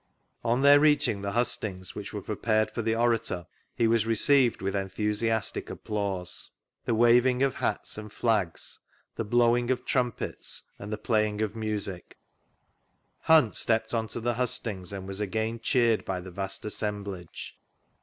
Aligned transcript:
On 0.43 0.63
their 0.63 0.79
reaching 0.79 1.21
the 1.21 1.33
hustings 1.33 1.93
which 1.93 2.07
w«re 2.07 2.25
prepared 2.25 2.71
for 2.71 2.81
the 2.81 2.95
orator, 2.95 3.45
he 3.75 3.85
was 3.85 4.03
received 4.07 4.59
with 4.59 4.75
enthusiastic 4.75 5.67
api^ause; 5.67 6.49
the 6.85 6.95
waving 6.95 7.43
of 7.43 7.53
hats 7.53 7.99
and 7.99 8.11
flags; 8.11 8.79
the 9.13 9.23
blow 9.23 9.55
ing 9.55 9.69
of 9.69 9.85
trimipets; 9.85 10.63
and 10.79 10.91
the 10.91 10.97
playing 10.97 11.39
of 11.43 11.55
music. 11.55 12.17
Hunt 13.19 13.55
stepped 13.55 13.93
on 13.93 14.07
to 14.07 14.19
the 14.19 14.33
hustings, 14.33 14.91
and 14.91 15.07
was 15.07 15.21
again 15.21 15.59
cheeittd 15.59 16.03
by 16.03 16.19
the 16.19 16.31
vast 16.31 16.65
assemblage. 16.65 17.59